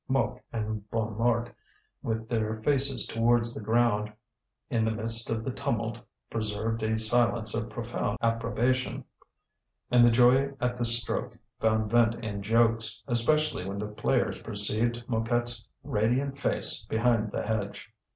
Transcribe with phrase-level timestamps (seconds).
[0.07, 1.53] Mouque and Bonnemort,
[2.01, 4.11] with their faces towards the ground,
[4.67, 9.05] in the midst of the tumult preserved a silence of profound approbation.
[9.91, 15.03] And the joy at this stroke found vent in jokes, especially when the players perceived
[15.07, 17.87] Mouquette's radiant face behind the hedge.